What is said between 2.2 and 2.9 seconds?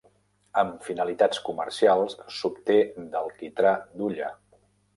s'obté